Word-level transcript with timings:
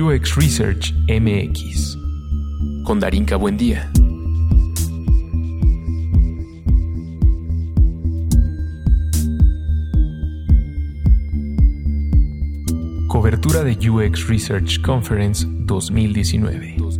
UX 0.00 0.36
Research 0.36 0.94
MX 1.08 1.96
con 2.84 3.00
Darinka 3.00 3.36
Buendía. 3.36 3.90
Cobertura 13.08 13.62
de 13.62 13.76
UX 13.90 14.28
Research 14.28 14.80
Conference 14.80 15.46
2019. 15.46 16.99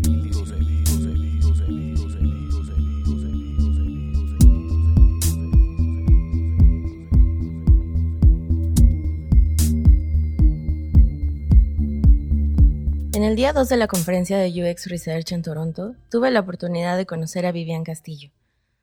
El 13.30 13.36
día 13.36 13.52
2 13.52 13.68
de 13.68 13.76
la 13.76 13.86
conferencia 13.86 14.38
de 14.38 14.48
UX 14.48 14.86
Research 14.88 15.30
en 15.30 15.42
Toronto, 15.42 15.94
tuve 16.10 16.32
la 16.32 16.40
oportunidad 16.40 16.96
de 16.96 17.06
conocer 17.06 17.46
a 17.46 17.52
Vivian 17.52 17.84
Castillo, 17.84 18.32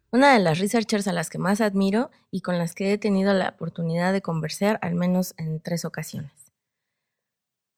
una 0.10 0.32
de 0.32 0.40
las 0.40 0.60
researchers 0.60 1.06
a 1.10 1.12
las 1.12 1.30
que 1.30 1.38
más 1.38 1.60
admiro 1.60 2.12
y 2.32 2.40
con 2.40 2.58
las 2.58 2.74
que 2.74 2.94
he 2.94 2.98
tenido 2.98 3.34
la 3.34 3.50
oportunidad 3.50 4.14
de 4.14 4.22
conversar 4.22 4.80
al 4.82 4.96
menos 4.96 5.34
en 5.38 5.60
tres 5.60 5.84
ocasiones. 5.84 6.32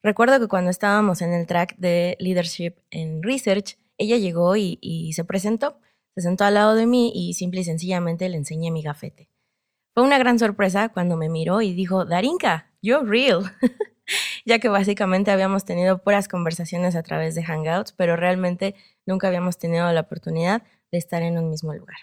Recuerdo 0.04 0.40
que 0.40 0.48
cuando 0.48 0.70
estábamos 0.70 1.24
en 1.24 1.34
el 1.34 1.48
track 1.48 1.76
de 1.77 2.16
Leadership 2.20 2.76
en 2.91 3.24
Research, 3.24 3.80
ella 3.98 4.18
llegó 4.18 4.55
y, 4.55 5.12
se 5.16 5.26
presentó, 5.26 5.80
se 6.13 6.22
sentó 6.22 6.44
al 6.44 6.54
lado 6.54 6.76
de 6.76 6.86
mí 6.86 7.12
y 7.16 7.34
simple 7.34 7.62
y 7.62 7.63
sencillamente 7.63 8.30
le 8.30 8.38
enseñé 8.38 8.70
mi 8.70 8.84
gafete. 8.84 9.27
Fue 9.96 10.04
una 10.04 10.20
gran 10.20 10.38
sorpresa 10.38 10.90
cuando 10.90 11.18
me 11.18 11.30
miró 11.30 11.63
y 11.63 11.74
dijo, 11.74 12.05
Darinka, 12.05 12.72
you're 12.84 13.10
real, 13.10 13.41
ya 14.45 14.59
que 14.59 14.70
básicamente 14.70 15.31
habíamos 15.31 15.65
tenido 15.65 15.99
puras 15.99 16.27
conversaciones 16.27 16.96
a 16.96 17.04
través 17.04 17.35
de 17.35 17.43
Hangouts, 17.43 17.93
pero 17.93 18.15
realmente 18.15 18.76
nunca 19.05 19.27
habíamos 19.27 19.57
tenido 19.57 19.91
la 19.91 20.02
oportunidad 20.02 20.63
de 20.91 20.98
estar 20.98 21.21
en 21.21 21.38
un 21.38 21.49
mismo 21.49 21.74
lugar. 21.74 21.98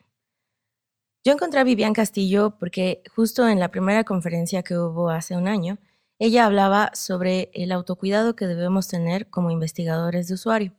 Yo 1.25 1.33
encontré 1.33 1.59
a 1.59 1.65
Vivian 1.65 1.93
Castillo 1.93 2.57
porque 2.59 3.03
justo 3.15 3.49
en 3.49 3.59
la 3.59 3.71
primera 3.71 4.05
conferencia 4.05 4.63
que 4.63 4.79
hubo 4.79 5.11
hace 5.11 5.37
un 5.37 5.49
año, 5.49 5.79
ella 6.19 6.47
hablaba 6.47 6.93
sobre 6.95 7.51
el 7.53 7.73
autocuidado 7.73 8.37
que 8.37 8.47
debemos 8.47 8.89
tener 8.89 9.29
como 9.29 9.51
investigadores 9.51 10.29
de 10.29 10.35
usuario. 10.35 10.73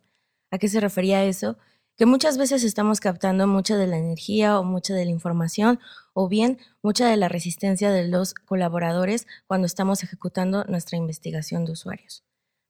¿A 0.49 0.57
qué 0.57 0.69
se 0.69 0.79
refería 0.79 1.25
eso? 1.25 1.57
Que 1.97 2.05
muchas 2.05 2.37
veces 2.37 2.63
estamos 2.63 2.99
captando 2.99 3.47
mucha 3.47 3.75
de 3.75 3.87
la 3.87 3.97
energía 3.97 4.59
o 4.59 4.63
mucha 4.63 4.93
de 4.93 5.03
la 5.03 5.09
información 5.09 5.79
o 6.13 6.29
bien 6.29 6.59
mucha 6.83 7.09
de 7.09 7.17
la 7.17 7.27
resistencia 7.27 7.91
de 7.91 8.07
los 8.07 8.35
colaboradores 8.35 9.25
cuando 9.47 9.65
estamos 9.65 10.03
ejecutando 10.03 10.63
nuestra 10.65 10.95
investigación 10.95 11.65
de 11.65 11.71
usuarios. 11.71 12.23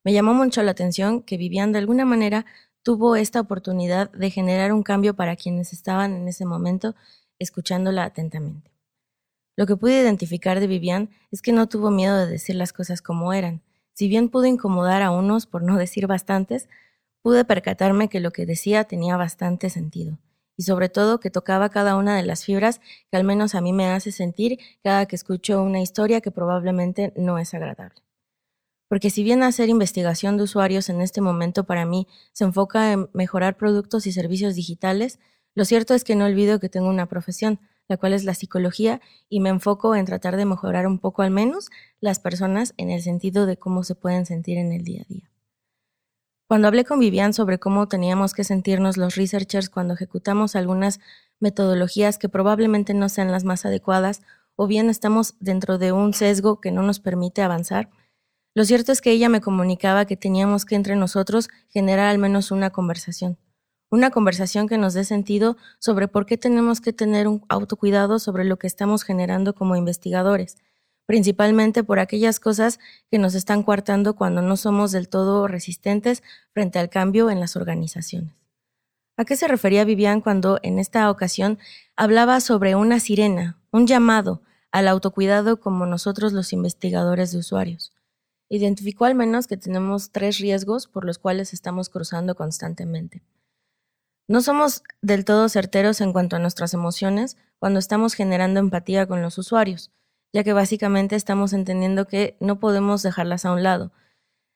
Me 0.06 0.14
llamó 0.14 0.34
mucho 0.34 0.64
la 0.64 0.72
atención 0.72 1.22
que 1.22 1.36
Vivian 1.36 1.74
de 1.74 1.80
alguna 1.80 2.06
manera 2.06 2.46
tuvo 2.84 3.18
esta 3.18 3.42
oportunidad 3.42 4.10
de 4.12 4.32
generar 4.32 4.72
un 4.72 4.82
cambio 4.82 5.14
para 5.14 5.36
quienes 5.36 5.74
estaban 5.74 6.16
en 6.16 6.30
ese 6.30 6.46
momento 6.46 6.96
escuchándola 7.38 8.06
atentamente. 8.06 8.72
Lo 9.58 9.66
que 9.66 9.76
pude 9.76 10.00
identificar 10.00 10.62
de 10.62 10.68
Vivian 10.68 11.10
es 11.32 11.42
que 11.42 11.52
no 11.52 11.68
tuvo 11.68 11.92
miedo 11.92 12.16
de 12.18 12.28
decir 12.28 12.56
las 12.56 12.72
cosas 12.72 13.02
como 13.02 13.34
eran. 13.34 13.62
Si 13.92 14.08
bien 14.08 14.30
pudo 14.30 14.46
incomodar 14.46 15.02
a 15.02 15.12
unos, 15.12 15.48
por 15.48 15.64
no 15.64 15.76
decir 15.76 16.08
bastantes, 16.08 16.70
pude 17.28 17.44
percatarme 17.44 18.08
que 18.08 18.22
lo 18.22 18.32
que 18.32 18.46
decía 18.46 18.86
tenía 18.86 19.18
bastante 19.18 19.70
sentido. 19.70 20.18
Y 20.56 20.64
sobre 20.64 20.88
todo 20.88 21.20
que 21.20 21.30
tocaba 21.30 21.68
cada 21.68 21.98
una 21.98 22.16
de 22.16 22.24
las 22.24 22.46
fibras 22.46 22.80
que 23.12 23.18
al 23.18 23.26
menos 23.26 23.54
a 23.54 23.60
mí 23.60 23.74
me 23.74 23.90
hace 23.90 24.14
sentir 24.14 24.60
cada 24.82 25.08
que 25.08 25.18
escucho 25.18 25.62
una 25.62 25.82
historia 25.82 26.22
que 26.22 26.32
probablemente 26.32 27.12
no 27.18 27.38
es 27.38 27.54
agradable. 27.54 28.02
Porque 28.88 29.10
si 29.10 29.24
bien 29.24 29.44
hacer 29.44 29.68
investigación 29.68 30.38
de 30.38 30.44
usuarios 30.44 30.88
en 30.88 31.02
este 31.02 31.20
momento 31.20 31.66
para 31.66 31.86
mí 31.86 32.08
se 32.32 32.46
enfoca 32.46 32.94
en 32.94 33.10
mejorar 33.12 33.58
productos 33.58 34.08
y 34.08 34.14
servicios 34.14 34.56
digitales, 34.56 35.20
lo 35.54 35.66
cierto 35.66 35.96
es 35.96 36.06
que 36.06 36.16
no 36.16 36.24
olvido 36.24 36.62
que 36.62 36.70
tengo 36.70 36.88
una 36.88 37.08
profesión, 37.08 37.60
la 37.90 37.98
cual 37.98 38.14
es 38.14 38.24
la 38.24 38.36
psicología, 38.36 39.02
y 39.28 39.42
me 39.42 39.50
enfoco 39.50 39.98
en 39.98 40.06
tratar 40.06 40.38
de 40.38 40.46
mejorar 40.46 40.88
un 40.88 40.98
poco 40.98 41.24
al 41.24 41.32
menos 41.32 41.72
las 42.00 42.22
personas 42.22 42.74
en 42.78 42.90
el 42.90 43.02
sentido 43.02 43.46
de 43.46 43.58
cómo 43.58 43.84
se 43.84 43.96
pueden 43.96 44.26
sentir 44.26 44.58
en 44.58 44.72
el 44.72 44.86
día 44.86 45.02
a 45.02 45.14
día. 45.14 45.30
Cuando 46.48 46.70
hablé 46.70 46.86
con 46.86 47.00
Vivian 47.00 47.34
sobre 47.34 47.60
cómo 47.60 47.90
teníamos 47.90 48.34
que 48.34 48.46
sentirnos 48.46 48.96
los 48.96 49.16
researchers 49.16 49.70
cuando 49.70 49.96
ejecutamos 49.96 50.56
algunas 50.56 51.02
metodologías 51.42 52.18
que 52.18 52.30
probablemente 52.30 52.94
no 52.94 53.10
sean 53.10 53.34
las 53.34 53.44
más 53.44 53.66
adecuadas 53.66 54.22
o 54.56 54.66
bien 54.66 54.90
estamos 54.90 55.36
dentro 55.42 55.78
de 55.78 55.92
un 55.92 56.14
sesgo 56.14 56.62
que 56.62 56.72
no 56.72 56.84
nos 56.84 57.02
permite 57.02 57.42
avanzar, 57.42 57.90
lo 58.58 58.66
cierto 58.66 58.92
es 58.92 59.02
que 59.02 59.12
ella 59.12 59.30
me 59.30 59.42
comunicaba 59.42 60.06
que 60.06 60.18
teníamos 60.18 60.66
que 60.66 60.74
entre 60.74 60.96
nosotros 60.96 61.48
generar 61.70 62.08
al 62.08 62.18
menos 62.18 62.50
una 62.50 62.72
conversación. 62.72 63.38
Una 63.92 64.10
conversación 64.10 64.68
que 64.68 64.80
nos 64.80 64.96
dé 64.96 65.04
sentido 65.04 65.58
sobre 65.80 66.08
por 66.08 66.26
qué 66.26 66.38
tenemos 66.38 66.82
que 66.82 66.92
tener 66.92 67.28
un 67.28 67.46
autocuidado 67.50 68.18
sobre 68.18 68.46
lo 68.46 68.58
que 68.58 68.66
estamos 68.66 69.04
generando 69.04 69.54
como 69.54 69.76
investigadores, 69.76 70.58
principalmente 71.08 71.84
por 71.84 72.00
aquellas 72.00 72.40
cosas 72.40 72.80
que 73.10 73.18
nos 73.18 73.34
están 73.34 73.64
coartando 73.64 74.16
cuando 74.16 74.44
no 74.44 74.58
somos 74.58 74.92
del 74.92 75.10
todo 75.10 75.48
resistentes 75.48 76.22
frente 76.54 76.78
al 76.78 76.90
cambio 76.90 77.32
en 77.32 77.40
las 77.40 77.56
organizaciones. 77.56 78.36
¿A 79.16 79.26
qué 79.26 79.36
se 79.36 79.48
refería 79.48 79.86
Vivian 79.86 80.22
cuando 80.22 80.60
en 80.62 80.78
esta 80.78 81.10
ocasión 81.10 81.58
hablaba 81.96 82.40
sobre 82.40 82.76
una 82.76 83.00
sirena, 83.00 83.58
un 83.72 83.88
llamado 83.88 84.44
al 84.72 84.88
autocuidado 84.88 85.60
como 85.60 85.88
nosotros 85.88 86.34
los 86.34 86.54
investigadores 86.54 87.32
de 87.32 87.40
usuarios? 87.40 87.94
Identificó 88.50 89.06
al 89.06 89.16
menos 89.16 89.48
que 89.48 89.58
tenemos 89.58 90.12
tres 90.12 90.38
riesgos 90.40 90.88
por 90.88 91.06
los 91.06 91.18
cuales 91.18 91.54
estamos 91.54 91.90
cruzando 91.90 92.36
constantemente. 92.36 93.24
No 94.28 94.42
somos 94.42 94.84
del 95.02 95.24
todo 95.24 95.48
certeros 95.48 96.02
en 96.02 96.12
cuanto 96.12 96.36
a 96.36 96.40
nuestras 96.40 96.74
emociones 96.74 97.38
cuando 97.60 97.80
estamos 97.80 98.14
generando 98.14 98.60
empatía 98.60 99.08
con 99.08 99.22
los 99.22 99.38
usuarios, 99.38 99.90
ya 100.34 100.44
que 100.44 100.54
básicamente 100.54 101.16
estamos 101.16 101.54
entendiendo 101.54 102.08
que 102.08 102.38
no 102.40 102.60
podemos 102.60 103.04
dejarlas 103.04 103.46
a 103.46 103.54
un 103.54 103.64
lado. 103.64 103.92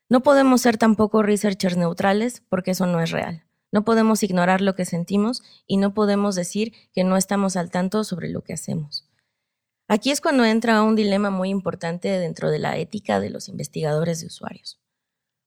No 0.09 0.21
podemos 0.21 0.61
ser 0.61 0.77
tampoco 0.77 1.23
researchers 1.23 1.77
neutrales 1.77 2.43
porque 2.49 2.71
eso 2.71 2.85
no 2.85 2.99
es 2.99 3.11
real. 3.11 3.45
No 3.71 3.85
podemos 3.85 4.23
ignorar 4.23 4.59
lo 4.59 4.75
que 4.75 4.83
sentimos 4.83 5.43
y 5.65 5.77
no 5.77 5.93
podemos 5.93 6.35
decir 6.35 6.73
que 6.93 7.05
no 7.05 7.15
estamos 7.15 7.55
al 7.55 7.71
tanto 7.71 8.03
sobre 8.03 8.29
lo 8.29 8.41
que 8.41 8.53
hacemos. 8.53 9.07
Aquí 9.87 10.11
es 10.11 10.19
cuando 10.19 10.43
entra 10.43 10.83
un 10.83 10.95
dilema 10.95 11.29
muy 11.29 11.49
importante 11.49 12.09
dentro 12.09 12.51
de 12.51 12.59
la 12.59 12.77
ética 12.77 13.19
de 13.19 13.29
los 13.29 13.47
investigadores 13.47 14.19
de 14.19 14.27
usuarios. 14.27 14.81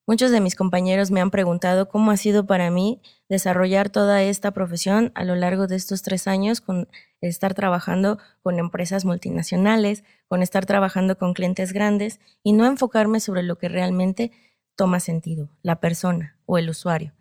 Muchos 0.07 0.31
de 0.31 0.41
mis 0.41 0.55
compañeros 0.55 1.11
me 1.11 1.23
han 1.23 1.31
preguntado 1.31 1.89
cómo 1.89 2.11
ha 2.11 2.19
sido 2.19 2.45
para 2.47 2.71
mí 2.71 3.01
desarrollar 3.31 3.89
toda 3.89 4.23
esta 4.23 4.51
profesión 4.51 5.13
a 5.15 5.25
lo 5.25 5.35
largo 5.35 5.67
de 5.67 5.77
estos 5.77 6.03
tres 6.03 6.29
años 6.29 6.61
con 6.61 6.89
estar 7.23 7.55
trabajando 7.55 8.19
con 8.43 8.59
empresas 8.59 9.07
multinacionales, 9.07 10.05
con 10.29 10.43
estar 10.43 10.67
trabajando 10.67 11.17
con 11.17 11.33
clientes 11.33 11.73
grandes 11.73 12.21
y 12.43 12.53
no 12.53 12.67
enfocarme 12.67 13.19
sobre 13.19 13.43
lo 13.43 13.57
que 13.57 13.71
realmente 13.71 14.31
toma 14.77 15.01
sentido, 15.01 15.49
la 15.63 15.81
persona 15.81 16.37
o 16.45 16.59
el 16.59 16.69
usuario. 16.69 17.15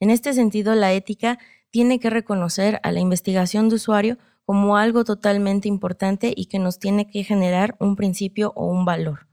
En 0.00 0.08
este 0.08 0.32
sentido, 0.32 0.74
la 0.74 0.94
ética 0.94 1.38
tiene 1.70 2.00
que 2.00 2.08
reconocer 2.08 2.80
a 2.82 2.92
la 2.92 3.00
investigación 3.00 3.68
de 3.68 3.74
usuario 3.74 4.16
como 4.46 4.78
algo 4.78 5.04
totalmente 5.04 5.68
importante 5.68 6.32
y 6.34 6.46
que 6.46 6.58
nos 6.58 6.78
tiene 6.78 7.10
que 7.10 7.24
generar 7.24 7.76
un 7.78 7.94
principio 7.94 8.52
o 8.56 8.66
un 8.66 8.86
valor. 8.86 9.31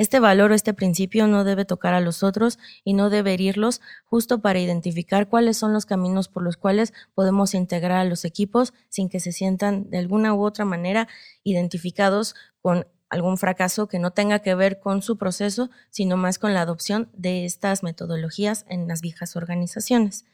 Este 0.00 0.18
valor 0.18 0.50
o 0.50 0.54
este 0.54 0.72
principio 0.72 1.26
no 1.26 1.44
debe 1.44 1.66
tocar 1.66 1.92
a 1.92 2.00
los 2.00 2.22
otros 2.22 2.58
y 2.84 2.94
no 2.94 3.10
debe 3.10 3.34
herirlos 3.34 3.82
justo 4.06 4.40
para 4.40 4.58
identificar 4.58 5.28
cuáles 5.28 5.58
son 5.58 5.74
los 5.74 5.84
caminos 5.84 6.26
por 6.26 6.42
los 6.42 6.56
cuales 6.56 6.94
podemos 7.12 7.52
integrar 7.52 7.98
a 7.98 8.04
los 8.04 8.24
equipos 8.24 8.72
sin 8.88 9.10
que 9.10 9.20
se 9.20 9.30
sientan 9.30 9.90
de 9.90 9.98
alguna 9.98 10.32
u 10.32 10.42
otra 10.42 10.64
manera 10.64 11.06
identificados 11.44 12.34
con 12.62 12.86
algún 13.10 13.36
fracaso 13.36 13.88
que 13.88 13.98
no 13.98 14.10
tenga 14.12 14.38
que 14.38 14.54
ver 14.54 14.80
con 14.80 15.02
su 15.02 15.18
proceso, 15.18 15.68
sino 15.90 16.16
más 16.16 16.38
con 16.38 16.54
la 16.54 16.62
adopción 16.62 17.10
de 17.12 17.44
estas 17.44 17.82
metodologías 17.82 18.64
en 18.70 18.88
las 18.88 19.02
viejas 19.02 19.36
organizaciones. 19.36 20.24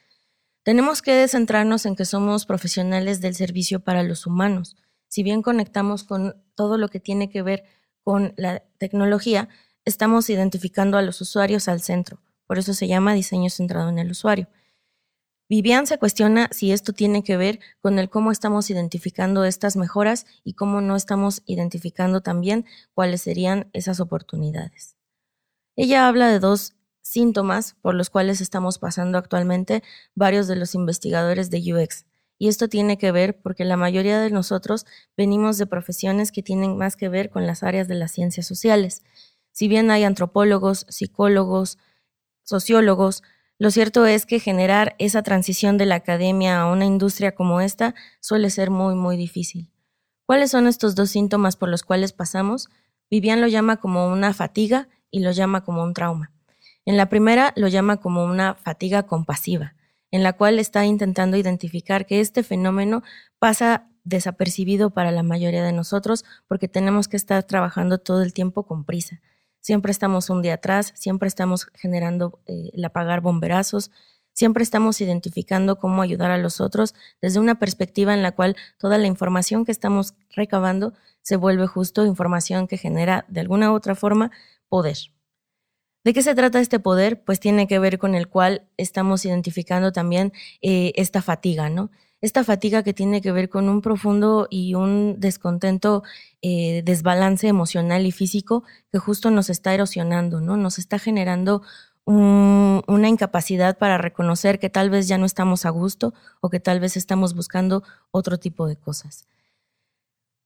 Tenemos 0.62 1.02
que 1.02 1.26
centrarnos 1.26 1.86
en 1.86 1.96
que 1.96 2.04
somos 2.04 2.46
profesionales 2.46 3.20
del 3.20 3.34
servicio 3.34 3.80
para 3.80 4.04
los 4.04 4.28
humanos. 4.28 4.76
Si 5.08 5.24
bien 5.24 5.42
conectamos 5.42 6.04
con 6.04 6.40
todo 6.54 6.78
lo 6.78 6.86
que 6.88 7.00
tiene 7.00 7.28
que 7.30 7.42
ver 7.42 7.64
con 8.06 8.34
la 8.36 8.62
tecnología, 8.78 9.48
estamos 9.84 10.30
identificando 10.30 10.96
a 10.96 11.02
los 11.02 11.20
usuarios 11.20 11.66
al 11.66 11.80
centro. 11.80 12.20
Por 12.46 12.56
eso 12.56 12.72
se 12.72 12.86
llama 12.86 13.14
diseño 13.14 13.50
centrado 13.50 13.88
en 13.88 13.98
el 13.98 14.12
usuario. 14.12 14.46
Vivian 15.48 15.88
se 15.88 15.98
cuestiona 15.98 16.48
si 16.52 16.70
esto 16.70 16.92
tiene 16.92 17.24
que 17.24 17.36
ver 17.36 17.58
con 17.80 17.98
el 17.98 18.08
cómo 18.08 18.30
estamos 18.30 18.70
identificando 18.70 19.44
estas 19.44 19.74
mejoras 19.74 20.24
y 20.44 20.52
cómo 20.52 20.80
no 20.80 20.94
estamos 20.94 21.42
identificando 21.46 22.20
también 22.20 22.64
cuáles 22.94 23.22
serían 23.22 23.70
esas 23.72 23.98
oportunidades. 23.98 24.94
Ella 25.74 26.06
habla 26.06 26.28
de 26.28 26.38
dos 26.38 26.76
síntomas 27.02 27.74
por 27.82 27.96
los 27.96 28.08
cuales 28.08 28.40
estamos 28.40 28.78
pasando 28.78 29.18
actualmente 29.18 29.82
varios 30.14 30.46
de 30.46 30.54
los 30.54 30.76
investigadores 30.76 31.50
de 31.50 31.74
UX. 31.74 32.04
Y 32.38 32.48
esto 32.48 32.68
tiene 32.68 32.98
que 32.98 33.12
ver 33.12 33.40
porque 33.40 33.64
la 33.64 33.76
mayoría 33.76 34.20
de 34.20 34.30
nosotros 34.30 34.84
venimos 35.16 35.58
de 35.58 35.66
profesiones 35.66 36.32
que 36.32 36.42
tienen 36.42 36.76
más 36.76 36.96
que 36.96 37.08
ver 37.08 37.30
con 37.30 37.46
las 37.46 37.62
áreas 37.62 37.88
de 37.88 37.94
las 37.94 38.12
ciencias 38.12 38.46
sociales. 38.46 39.02
Si 39.52 39.68
bien 39.68 39.90
hay 39.90 40.04
antropólogos, 40.04 40.84
psicólogos, 40.88 41.78
sociólogos, 42.42 43.22
lo 43.58 43.70
cierto 43.70 44.04
es 44.04 44.26
que 44.26 44.38
generar 44.38 44.94
esa 44.98 45.22
transición 45.22 45.78
de 45.78 45.86
la 45.86 45.94
academia 45.94 46.60
a 46.60 46.70
una 46.70 46.84
industria 46.84 47.34
como 47.34 47.62
esta 47.62 47.94
suele 48.20 48.50
ser 48.50 48.70
muy, 48.70 48.94
muy 48.94 49.16
difícil. 49.16 49.70
¿Cuáles 50.26 50.50
son 50.50 50.66
estos 50.66 50.94
dos 50.94 51.08
síntomas 51.08 51.56
por 51.56 51.70
los 51.70 51.82
cuales 51.84 52.12
pasamos? 52.12 52.68
Vivian 53.10 53.40
lo 53.40 53.46
llama 53.46 53.76
como 53.76 54.08
una 54.08 54.34
fatiga 54.34 54.88
y 55.10 55.20
lo 55.20 55.30
llama 55.30 55.64
como 55.64 55.84
un 55.84 55.94
trauma. 55.94 56.32
En 56.84 56.96
la 56.96 57.08
primera 57.08 57.54
lo 57.56 57.68
llama 57.68 57.96
como 57.98 58.24
una 58.24 58.54
fatiga 58.56 59.04
compasiva, 59.04 59.75
en 60.16 60.22
la 60.22 60.32
cual 60.32 60.58
está 60.58 60.84
intentando 60.84 61.36
identificar 61.36 62.06
que 62.06 62.20
este 62.20 62.42
fenómeno 62.42 63.02
pasa 63.38 63.88
desapercibido 64.02 64.90
para 64.90 65.10
la 65.10 65.22
mayoría 65.22 65.64
de 65.64 65.72
nosotros 65.72 66.24
porque 66.48 66.68
tenemos 66.68 67.08
que 67.08 67.16
estar 67.16 67.42
trabajando 67.44 67.98
todo 67.98 68.22
el 68.22 68.32
tiempo 68.32 68.64
con 68.64 68.84
prisa 68.84 69.20
siempre 69.66 69.90
estamos 69.90 70.30
un 70.30 70.42
día 70.42 70.54
atrás, 70.54 70.92
siempre 70.94 71.26
estamos 71.26 71.66
generando 71.74 72.38
eh, 72.46 72.70
el 72.72 72.84
apagar 72.84 73.20
bomberazos, 73.20 73.90
siempre 74.32 74.62
estamos 74.62 75.00
identificando 75.00 75.80
cómo 75.80 76.02
ayudar 76.02 76.30
a 76.30 76.38
los 76.38 76.60
otros 76.60 76.94
desde 77.20 77.40
una 77.40 77.58
perspectiva 77.58 78.14
en 78.14 78.22
la 78.22 78.30
cual 78.30 78.54
toda 78.78 78.96
la 78.96 79.08
información 79.08 79.64
que 79.64 79.72
estamos 79.72 80.14
recabando 80.30 80.92
se 81.20 81.34
vuelve 81.34 81.66
justo 81.66 82.06
información 82.06 82.68
que 82.68 82.76
genera 82.78 83.24
de 83.26 83.40
alguna 83.40 83.72
u 83.72 83.74
otra 83.74 83.96
forma 83.96 84.30
poder. 84.68 84.98
¿De 86.06 86.14
qué 86.14 86.22
se 86.22 86.36
trata 86.36 86.60
este 86.60 86.78
poder? 86.78 87.24
Pues 87.24 87.40
tiene 87.40 87.66
que 87.66 87.80
ver 87.80 87.98
con 87.98 88.14
el 88.14 88.28
cual 88.28 88.62
estamos 88.76 89.24
identificando 89.24 89.90
también 89.90 90.32
eh, 90.62 90.92
esta 90.94 91.20
fatiga, 91.20 91.68
¿no? 91.68 91.90
esta 92.20 92.44
fatiga 92.44 92.84
que 92.84 92.94
tiene 92.94 93.20
que 93.20 93.32
ver 93.32 93.48
con 93.48 93.68
un 93.68 93.82
profundo 93.82 94.46
y 94.48 94.74
un 94.74 95.16
descontento, 95.18 96.04
eh, 96.42 96.82
desbalance 96.84 97.48
emocional 97.48 98.06
y 98.06 98.12
físico 98.12 98.62
que 98.92 98.98
justo 99.00 99.32
nos 99.32 99.50
está 99.50 99.74
erosionando, 99.74 100.40
¿no? 100.40 100.56
Nos 100.56 100.78
está 100.78 101.00
generando 101.00 101.62
una 102.04 103.08
incapacidad 103.08 103.76
para 103.76 103.98
reconocer 103.98 104.60
que 104.60 104.70
tal 104.70 104.90
vez 104.90 105.08
ya 105.08 105.18
no 105.18 105.26
estamos 105.26 105.66
a 105.66 105.70
gusto 105.70 106.14
o 106.40 106.50
que 106.50 106.60
tal 106.60 106.78
vez 106.78 106.96
estamos 106.96 107.34
buscando 107.34 107.82
otro 108.12 108.38
tipo 108.38 108.68
de 108.68 108.76
cosas. 108.76 109.26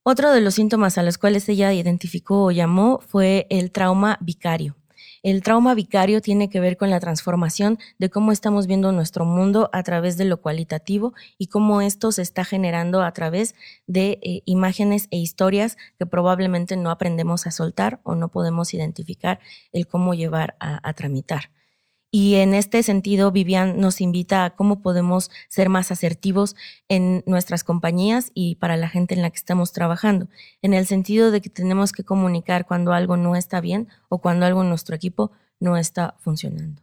Otro 0.01 0.31
de 0.31 0.41
los 0.41 0.55
síntomas 0.55 0.97
a 0.97 1.03
los 1.03 1.19
cuales 1.19 1.47
ella 1.49 1.71
identificó 1.71 2.45
o 2.45 2.51
llamó 2.51 2.99
fue 3.07 3.45
el 3.51 3.71
trauma 3.71 4.17
vicario. 4.21 4.80
El 5.23 5.43
trauma 5.43 5.75
vicario 5.75 6.19
tiene 6.19 6.49
que 6.49 6.59
ver 6.59 6.77
con 6.77 6.89
la 6.89 6.99
transformación 6.99 7.77
de 7.99 8.09
cómo 8.09 8.31
estamos 8.31 8.65
viendo 8.65 8.91
nuestro 8.91 9.23
mundo 9.23 9.69
a 9.71 9.83
través 9.83 10.17
de 10.17 10.25
lo 10.25 10.41
cualitativo 10.41 11.13
y 11.37 11.47
cómo 11.47 11.81
esto 11.81 12.11
se 12.11 12.23
está 12.23 12.43
generando 12.43 13.03
a 13.03 13.11
través 13.11 13.53
de 13.85 14.19
eh, 14.23 14.41
imágenes 14.45 15.07
e 15.11 15.17
historias 15.17 15.77
que 15.99 16.07
probablemente 16.07 16.75
no 16.75 16.89
aprendemos 16.89 17.45
a 17.45 17.51
soltar 17.51 17.99
o 18.03 18.15
no 18.15 18.29
podemos 18.29 18.73
identificar 18.73 19.39
el 19.73 19.85
cómo 19.85 20.15
llevar 20.15 20.55
a 20.59 20.93
tramitar. 20.93 21.51
Y 22.13 22.35
en 22.35 22.53
este 22.53 22.83
sentido, 22.83 23.31
Vivian 23.31 23.79
nos 23.79 24.01
invita 24.01 24.43
a 24.43 24.49
cómo 24.49 24.81
podemos 24.81 25.31
ser 25.47 25.69
más 25.69 25.93
asertivos 25.93 26.57
en 26.89 27.23
nuestras 27.25 27.63
compañías 27.63 28.31
y 28.33 28.55
para 28.55 28.75
la 28.75 28.89
gente 28.89 29.15
en 29.15 29.21
la 29.21 29.29
que 29.29 29.37
estamos 29.37 29.71
trabajando, 29.71 30.27
en 30.61 30.73
el 30.73 30.85
sentido 30.85 31.31
de 31.31 31.39
que 31.39 31.49
tenemos 31.49 31.93
que 31.93 32.03
comunicar 32.03 32.67
cuando 32.67 32.91
algo 32.91 33.15
no 33.15 33.37
está 33.37 33.61
bien 33.61 33.87
o 34.09 34.19
cuando 34.19 34.45
algo 34.45 34.61
en 34.61 34.67
nuestro 34.67 34.93
equipo 34.93 35.31
no 35.61 35.77
está 35.77 36.15
funcionando. 36.19 36.81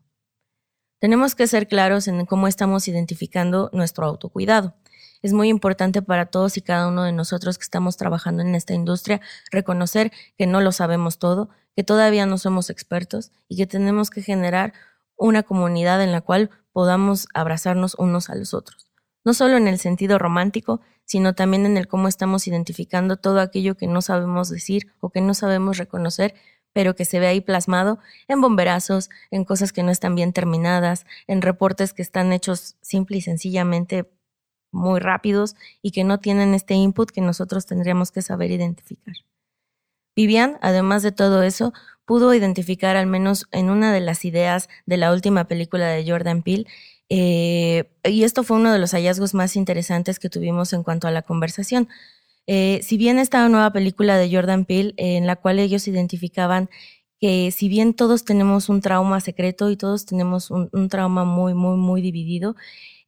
Tenemos 0.98 1.34
que 1.34 1.46
ser 1.46 1.68
claros 1.68 2.08
en 2.08 2.24
cómo 2.24 2.48
estamos 2.48 2.88
identificando 2.88 3.68
nuestro 3.74 4.06
autocuidado. 4.06 4.76
Es 5.20 5.34
muy 5.34 5.48
importante 5.48 6.00
para 6.00 6.26
todos 6.26 6.56
y 6.56 6.62
cada 6.62 6.88
uno 6.88 7.02
de 7.02 7.12
nosotros 7.12 7.58
que 7.58 7.64
estamos 7.64 7.98
trabajando 7.98 8.42
en 8.42 8.54
esta 8.54 8.72
industria 8.72 9.20
reconocer 9.50 10.10
que 10.38 10.46
no 10.46 10.62
lo 10.62 10.72
sabemos 10.72 11.18
todo, 11.18 11.50
que 11.76 11.84
todavía 11.84 12.24
no 12.24 12.38
somos 12.38 12.70
expertos 12.70 13.30
y 13.46 13.56
que 13.56 13.66
tenemos 13.66 14.10
que 14.10 14.22
generar 14.22 14.72
una 15.18 15.42
comunidad 15.42 16.02
en 16.02 16.12
la 16.12 16.20
cual 16.20 16.50
podamos 16.72 17.28
abrazarnos 17.34 17.94
unos 17.96 18.30
a 18.30 18.34
los 18.34 18.54
otros. 18.54 18.90
No 19.24 19.34
solo 19.34 19.56
en 19.56 19.68
el 19.68 19.78
sentido 19.78 20.18
romántico, 20.18 20.80
sino 21.04 21.34
también 21.34 21.66
en 21.66 21.76
el 21.76 21.88
cómo 21.88 22.08
estamos 22.08 22.46
identificando 22.46 23.16
todo 23.16 23.40
aquello 23.40 23.76
que 23.76 23.86
no 23.86 24.00
sabemos 24.00 24.48
decir 24.48 24.92
o 25.00 25.10
que 25.10 25.20
no 25.20 25.34
sabemos 25.34 25.78
reconocer, 25.78 26.34
pero 26.72 26.94
que 26.94 27.04
se 27.04 27.18
ve 27.18 27.26
ahí 27.26 27.40
plasmado 27.40 27.98
en 28.28 28.40
bomberazos, 28.40 29.10
en 29.30 29.44
cosas 29.44 29.72
que 29.72 29.82
no 29.82 29.90
están 29.90 30.14
bien 30.14 30.32
terminadas, 30.32 31.06
en 31.26 31.42
reportes 31.42 31.92
que 31.92 32.02
están 32.02 32.32
hechos 32.32 32.76
simple 32.80 33.16
y 33.16 33.20
sencillamente 33.22 34.08
muy 34.70 35.00
rápidos 35.00 35.56
y 35.82 35.92
que 35.92 36.04
no 36.04 36.20
tienen 36.20 36.54
este 36.54 36.74
input 36.74 37.10
que 37.10 37.20
nosotros 37.20 37.66
tendríamos 37.66 38.12
que 38.12 38.22
saber 38.22 38.50
identificar. 38.50 39.14
Vivian, 40.14 40.58
además 40.60 41.02
de 41.02 41.12
todo 41.12 41.42
eso, 41.42 41.72
pudo 42.08 42.32
identificar 42.32 42.96
al 42.96 43.06
menos 43.06 43.46
en 43.52 43.68
una 43.68 43.92
de 43.92 44.00
las 44.00 44.24
ideas 44.24 44.70
de 44.86 44.96
la 44.96 45.12
última 45.12 45.46
película 45.46 45.88
de 45.88 46.10
Jordan 46.10 46.42
Peele, 46.42 46.64
eh, 47.10 47.84
y 48.02 48.24
esto 48.24 48.44
fue 48.44 48.56
uno 48.56 48.72
de 48.72 48.78
los 48.78 48.92
hallazgos 48.92 49.34
más 49.34 49.56
interesantes 49.56 50.18
que 50.18 50.30
tuvimos 50.30 50.72
en 50.72 50.82
cuanto 50.82 51.06
a 51.06 51.10
la 51.10 51.20
conversación. 51.20 51.86
Eh, 52.46 52.80
si 52.82 52.96
bien 52.96 53.18
esta 53.18 53.46
nueva 53.50 53.74
película 53.74 54.16
de 54.16 54.34
Jordan 54.34 54.64
Peele, 54.64 54.94
en 54.96 55.26
la 55.26 55.36
cual 55.36 55.58
ellos 55.58 55.86
identificaban 55.86 56.70
que 57.20 57.50
si 57.50 57.68
bien 57.68 57.92
todos 57.92 58.24
tenemos 58.24 58.70
un 58.70 58.80
trauma 58.80 59.20
secreto 59.20 59.70
y 59.70 59.76
todos 59.76 60.06
tenemos 60.06 60.50
un, 60.50 60.70
un 60.72 60.88
trauma 60.88 61.26
muy, 61.26 61.52
muy, 61.52 61.76
muy 61.76 62.00
dividido, 62.00 62.56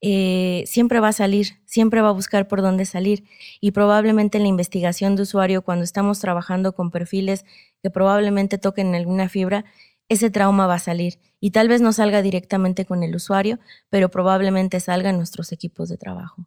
eh, 0.03 0.65
siempre 0.67 1.01
va 1.01 1.09
a 1.09 1.13
salir, 1.13 1.61
siempre 1.67 2.01
va 2.01 2.09
a 2.09 2.13
buscar 2.13 2.49
por 2.49 2.63
dónde 2.63 2.87
salir. 2.87 3.25
Y 3.61 3.73
probablemente 3.73 4.39
en 4.39 4.45
la 4.45 4.49
investigación 4.49 5.17
de 5.17 5.23
usuario, 5.23 5.63
cuando 5.63 5.85
estamos 5.85 6.21
trabajando 6.21 6.75
con 6.75 6.91
perfiles 6.91 7.45
que 7.83 7.91
probablemente 7.91 8.59
toquen 8.59 8.95
alguna 8.95 9.29
fibra, 9.29 9.65
ese 10.09 10.31
trauma 10.31 10.67
va 10.67 10.75
a 10.75 10.79
salir. 10.81 11.19
Y 11.39 11.51
tal 11.51 11.69
vez 11.69 11.81
no 11.81 11.93
salga 11.93 12.23
directamente 12.23 12.85
con 12.85 13.03
el 13.03 13.15
usuario, 13.15 13.59
pero 13.91 14.11
probablemente 14.11 14.81
salga 14.81 15.11
en 15.11 15.17
nuestros 15.17 15.53
equipos 15.53 15.89
de 15.89 15.97
trabajo. 15.97 16.47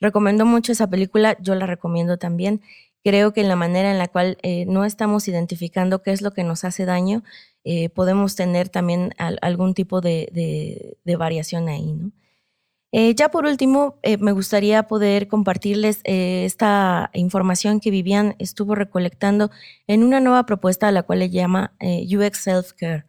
Recomiendo 0.00 0.46
mucho 0.46 0.72
esa 0.72 0.88
película, 0.88 1.36
yo 1.40 1.54
la 1.54 1.66
recomiendo 1.66 2.18
también. 2.18 2.62
Creo 3.02 3.32
que 3.32 3.40
en 3.40 3.48
la 3.48 3.56
manera 3.56 3.90
en 3.90 3.98
la 3.98 4.08
cual 4.08 4.38
eh, 4.42 4.66
no 4.66 4.84
estamos 4.84 5.26
identificando 5.26 6.02
qué 6.02 6.12
es 6.12 6.22
lo 6.22 6.32
que 6.32 6.44
nos 6.44 6.64
hace 6.64 6.84
daño, 6.84 7.22
eh, 7.64 7.88
podemos 7.88 8.36
tener 8.36 8.68
también 8.68 9.12
algún 9.18 9.74
tipo 9.74 10.00
de, 10.00 10.96
de 11.04 11.16
variación 11.16 11.68
ahí, 11.68 11.92
¿no? 11.92 12.12
Eh, 12.92 13.14
ya 13.14 13.28
por 13.30 13.46
último, 13.46 13.98
eh, 14.02 14.16
me 14.16 14.32
gustaría 14.32 14.82
poder 14.88 15.28
compartirles 15.28 16.00
eh, 16.04 16.44
esta 16.44 17.10
información 17.14 17.78
que 17.78 17.92
Vivian 17.92 18.34
estuvo 18.40 18.74
recolectando 18.74 19.50
en 19.86 20.02
una 20.02 20.18
nueva 20.18 20.44
propuesta 20.44 20.88
a 20.88 20.92
la 20.92 21.04
cual 21.04 21.20
le 21.20 21.30
llama 21.30 21.72
UX 21.80 22.38
Self 22.38 22.72
Care. 22.72 23.04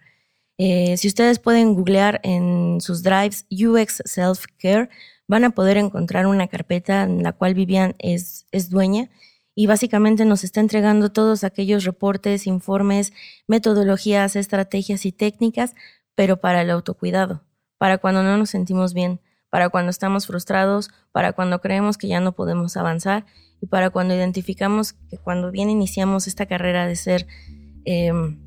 si 0.97 1.07
ustedes 1.07 1.39
pueden 1.39 1.73
googlear 1.73 2.19
en 2.23 2.79
sus 2.81 3.01
drives 3.01 3.45
UX 3.49 4.03
Self 4.05 4.45
Care, 4.59 4.89
van 5.27 5.43
a 5.45 5.51
poder 5.51 5.77
encontrar 5.77 6.27
una 6.27 6.47
carpeta 6.47 7.03
en 7.03 7.23
la 7.23 7.33
cual 7.33 7.55
Vivian 7.55 7.95
es, 7.99 8.45
es 8.51 8.69
dueña 8.69 9.09
y 9.55 9.65
básicamente 9.67 10.25
nos 10.25 10.43
está 10.43 10.59
entregando 10.59 11.11
todos 11.11 11.43
aquellos 11.43 11.85
reportes, 11.85 12.47
informes, 12.47 13.13
metodologías, 13.47 14.35
estrategias 14.35 15.05
y 15.05 15.11
técnicas, 15.11 15.73
pero 16.15 16.37
para 16.37 16.61
el 16.61 16.69
autocuidado, 16.69 17.43
para 17.77 17.97
cuando 17.97 18.23
no 18.23 18.37
nos 18.37 18.51
sentimos 18.51 18.93
bien 18.93 19.19
para 19.51 19.69
cuando 19.69 19.91
estamos 19.91 20.25
frustrados, 20.25 20.89
para 21.11 21.33
cuando 21.33 21.59
creemos 21.61 21.97
que 21.97 22.07
ya 22.07 22.19
no 22.19 22.31
podemos 22.31 22.77
avanzar 22.77 23.25
y 23.61 23.67
para 23.67 23.91
cuando 23.91 24.15
identificamos 24.15 24.93
que 24.93 25.17
cuando 25.17 25.51
bien 25.51 25.69
iniciamos 25.69 26.25
esta 26.25 26.47
carrera 26.47 26.87
de 26.87 26.95
ser 26.95 27.27
em, 27.85 28.39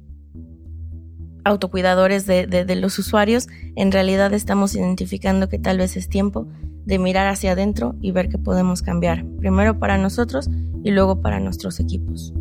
autocuidadores 1.44 2.26
de, 2.26 2.46
de, 2.46 2.74
los 2.74 2.98
usuarios, 2.98 3.48
en 3.76 3.92
realidad 3.92 4.32
estamos 4.32 4.74
identificando 4.74 5.48
que 5.48 5.58
tal 5.58 5.76
vez 5.78 5.96
es 5.96 6.08
tiempo 6.08 6.48
de 6.86 6.98
mirar 6.98 7.28
hacia 7.28 7.52
adentro 7.52 7.94
y 8.00 8.10
ver 8.10 8.30
qué 8.30 8.38
podemos 8.38 8.80
cambiar, 8.80 9.26
primero 9.38 9.78
para 9.78 9.98
nosotros 9.98 10.48
y 10.82 10.90
luego 10.90 11.20
para 11.20 11.38
nuestros 11.38 11.80
equipos. 11.80 12.32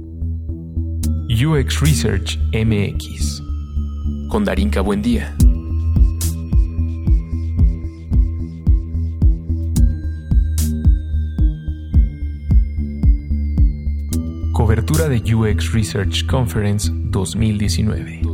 UX 1.29 1.81
Research 1.81 2.39
MX 2.53 3.41
con 4.29 4.45
Darinka 4.45 4.81
Buendía. 4.81 5.35
Cobertura 14.73 15.07
de 15.07 15.35
UX 15.35 15.71
Research 15.71 16.25
Conference 16.25 16.89
2019. 16.91 18.32